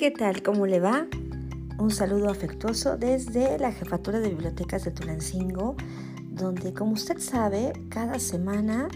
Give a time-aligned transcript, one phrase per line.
[0.00, 0.42] ¿qué tal?
[0.42, 1.06] ¿Cómo le va?
[1.78, 5.76] Un saludo afectuoso desde la Jefatura de Bibliotecas de Tulancingo,
[6.30, 8.88] donde como usted sabe, cada semana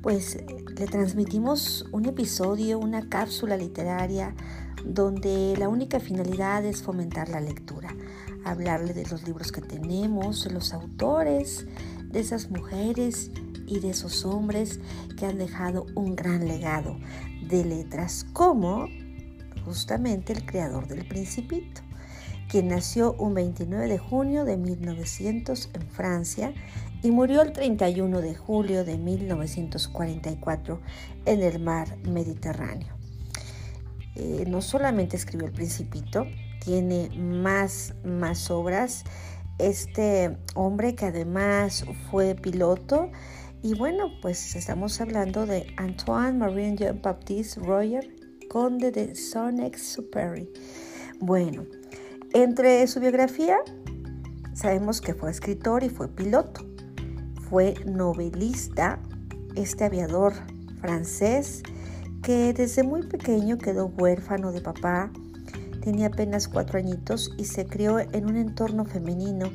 [0.00, 0.38] pues
[0.78, 4.34] le transmitimos un episodio, una cápsula literaria,
[4.82, 7.94] donde la única finalidad es fomentar la lectura,
[8.42, 11.66] hablarle de los libros que tenemos, de los autores,
[12.06, 13.30] de esas mujeres
[13.66, 14.80] y de esos hombres
[15.18, 16.96] que han dejado un gran legado
[17.42, 18.88] de letras, como
[19.70, 21.80] justamente el creador del Principito,
[22.48, 26.52] quien nació un 29 de junio de 1900 en Francia
[27.04, 30.80] y murió el 31 de julio de 1944
[31.24, 32.92] en el mar Mediterráneo.
[34.16, 36.26] Eh, no solamente escribió el Principito,
[36.64, 39.04] tiene más, más obras.
[39.60, 43.12] Este hombre que además fue piloto
[43.62, 48.19] y bueno, pues estamos hablando de Antoine Marie Jean Baptiste Royer,
[48.50, 50.50] conde de Saint-Exupéry.
[51.20, 51.66] Bueno,
[52.32, 53.58] entre su biografía
[54.54, 56.66] sabemos que fue escritor y fue piloto.
[57.48, 58.98] Fue novelista,
[59.54, 60.32] este aviador
[60.80, 61.62] francés
[62.22, 65.12] que desde muy pequeño quedó huérfano de papá,
[65.80, 69.48] tenía apenas cuatro añitos y se crió en un entorno femenino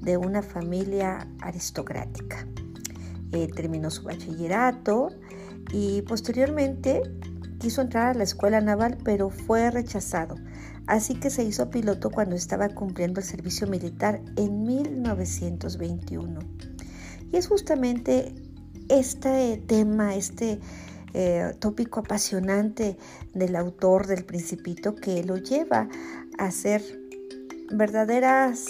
[0.00, 2.48] de una familia aristocrática.
[3.30, 5.10] Eh, terminó su bachillerato
[5.72, 7.02] y posteriormente
[7.60, 10.36] Quiso entrar a la escuela naval, pero fue rechazado,
[10.86, 16.40] así que se hizo piloto cuando estaba cumpliendo el servicio militar en 1921.
[17.30, 18.34] Y es justamente
[18.88, 20.58] este tema, este
[21.12, 22.96] eh, tópico apasionante
[23.34, 25.86] del autor del Principito que lo lleva
[26.38, 26.82] a hacer
[27.70, 28.64] verdaderas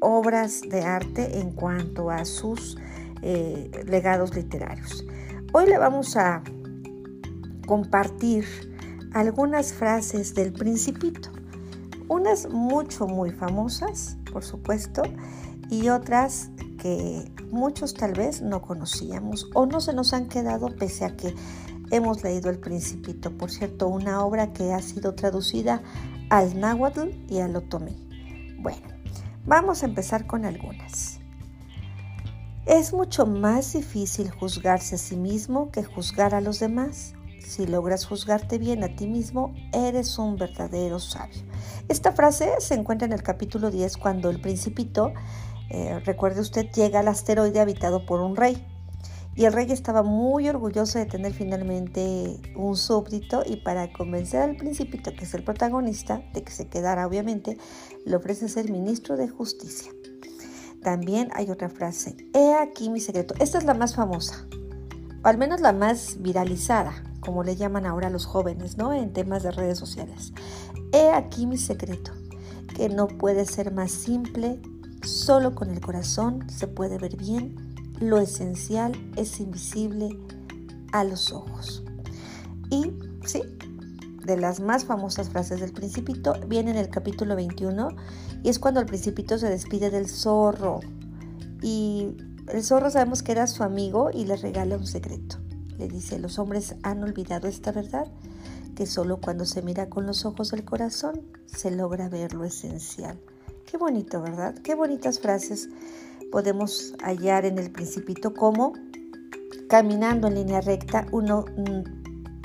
[0.00, 2.78] obras de arte en cuanto a sus
[3.20, 5.04] eh, legados literarios.
[5.52, 6.42] Hoy le vamos a
[7.70, 8.44] compartir
[9.12, 11.30] algunas frases del principito,
[12.08, 15.04] unas mucho muy famosas, por supuesto,
[15.70, 16.50] y otras
[16.80, 21.32] que muchos tal vez no conocíamos o no se nos han quedado pese a que
[21.92, 25.80] hemos leído El Principito, por cierto, una obra que ha sido traducida
[26.28, 27.94] al náhuatl y al otomí.
[28.58, 28.88] Bueno,
[29.46, 31.20] vamos a empezar con algunas.
[32.66, 37.14] Es mucho más difícil juzgarse a sí mismo que juzgar a los demás.
[37.44, 41.42] Si logras juzgarte bien a ti mismo, eres un verdadero sabio.
[41.88, 45.12] Esta frase se encuentra en el capítulo 10 cuando el principito,
[45.70, 48.64] eh, recuerde usted, llega al asteroide habitado por un rey.
[49.34, 54.56] Y el rey estaba muy orgulloso de tener finalmente un súbdito y para convencer al
[54.56, 57.56] principito, que es el protagonista, de que se quedara obviamente,
[58.04, 59.92] le ofrece ser ministro de justicia.
[60.82, 63.34] También hay otra frase, he aquí mi secreto.
[63.38, 64.46] Esta es la más famosa,
[65.22, 68.92] o al menos la más viralizada como le llaman ahora los jóvenes, ¿no?
[68.92, 70.32] En temas de redes sociales.
[70.92, 72.12] He aquí mi secreto,
[72.74, 74.60] que no puede ser más simple,
[75.02, 77.56] solo con el corazón se puede ver bien,
[78.00, 80.18] lo esencial es invisible
[80.92, 81.84] a los ojos.
[82.70, 82.92] Y
[83.26, 83.42] sí,
[84.24, 87.88] de las más famosas frases del principito viene en el capítulo 21
[88.42, 90.80] y es cuando el principito se despide del zorro
[91.62, 92.16] y
[92.48, 95.38] el zorro sabemos que era su amigo y le regala un secreto
[95.80, 98.06] le dice, los hombres han olvidado esta verdad,
[98.76, 103.18] que solo cuando se mira con los ojos del corazón se logra ver lo esencial.
[103.64, 104.54] Qué bonito, ¿verdad?
[104.62, 105.70] Qué bonitas frases
[106.30, 108.74] podemos hallar en el principito como
[109.68, 111.44] caminando en línea recta uno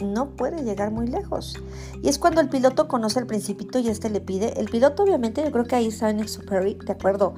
[0.04, 1.56] no puede llegar muy lejos.
[2.02, 5.44] Y es cuando el piloto conoce al principito y este le pide, el piloto obviamente
[5.44, 7.34] yo creo que ahí está en Superi, de acuerdo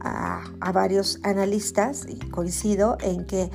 [0.00, 3.50] a, a varios analistas, y coincido en que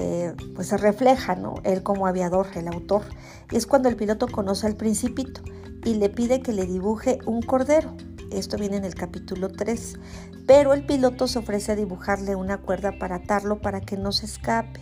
[0.00, 1.54] eh, pues se refleja, ¿no?
[1.64, 3.02] Él como aviador, el autor.
[3.50, 5.40] Es cuando el piloto conoce al principito
[5.84, 7.96] y le pide que le dibuje un cordero.
[8.30, 9.98] Esto viene en el capítulo 3.
[10.46, 14.26] Pero el piloto se ofrece a dibujarle una cuerda para atarlo para que no se
[14.26, 14.78] escape.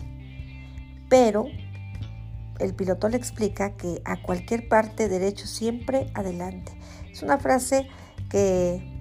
[1.09, 1.45] Pero
[2.59, 6.77] el piloto le explica que a cualquier parte derecho siempre adelante.
[7.11, 7.87] Es una frase
[8.29, 8.96] que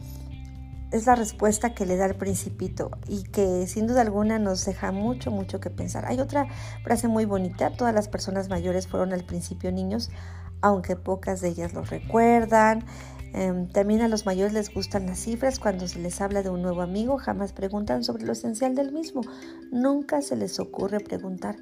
[0.96, 4.92] es la respuesta que le da el principito y que sin duda alguna nos deja
[4.92, 6.06] mucho, mucho que pensar.
[6.06, 6.46] Hay otra
[6.82, 10.10] frase muy bonita, todas las personas mayores fueron al principio niños,
[10.60, 12.84] aunque pocas de ellas lo recuerdan.
[13.32, 16.62] Em, también a los mayores les gustan las cifras, cuando se les habla de un
[16.62, 19.20] nuevo amigo jamás preguntan sobre lo esencial del mismo.
[19.70, 21.56] Nunca se les ocurre preguntar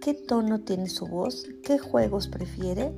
[0.00, 2.92] qué tono tiene su voz, qué juegos prefiere.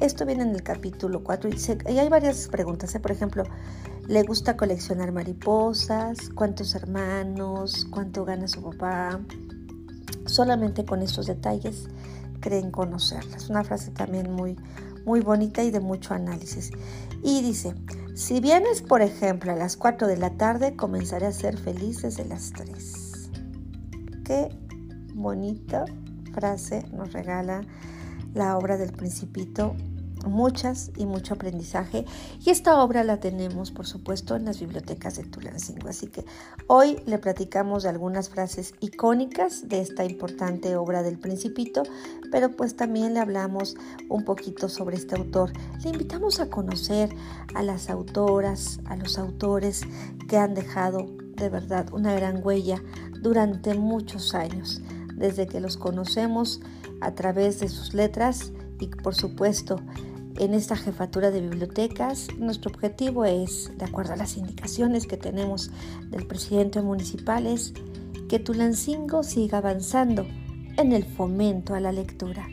[0.00, 2.94] Esto viene en el capítulo 4 y, hay varias preguntas.
[2.94, 3.00] ¿eh?
[3.00, 3.44] Por ejemplo,
[4.06, 9.18] le gusta coleccionar mariposas, cuántos hermanos, cuánto gana su papá.
[10.26, 11.88] Solamente con estos detalles
[12.40, 13.48] creen conocerlas.
[13.48, 14.56] Una frase también muy,
[15.06, 16.72] muy bonita y de mucho análisis.
[17.22, 17.74] Y dice,
[18.14, 22.26] si vienes, por ejemplo, a las 4 de la tarde, comenzaré a ser feliz desde
[22.26, 23.30] las 3.
[24.24, 24.48] Qué
[25.14, 25.86] bonita
[26.34, 27.62] frase nos regala
[28.36, 29.74] la obra del principito
[30.26, 32.04] muchas y mucho aprendizaje.
[32.44, 35.88] Y esta obra la tenemos por supuesto en las bibliotecas de Tulancingo.
[35.88, 36.24] Así que
[36.66, 41.82] hoy le platicamos de algunas frases icónicas de esta importante obra del principito
[42.30, 43.76] pero pues también le hablamos
[44.08, 45.52] un poquito sobre este autor.
[45.82, 47.08] Le invitamos a conocer
[47.54, 49.82] a las autoras a los autores
[50.28, 51.06] que han dejado
[51.36, 52.82] de verdad una gran huella
[53.22, 54.82] durante muchos años
[55.16, 56.60] desde que los conocemos
[57.00, 59.80] a través de sus letras y por supuesto
[60.38, 65.70] en esta jefatura de bibliotecas, nuestro objetivo es, de acuerdo a las indicaciones que tenemos
[66.10, 67.72] del presidente municipal, es
[68.28, 70.26] que Tulancingo siga avanzando
[70.76, 72.46] en el fomento a la lectura.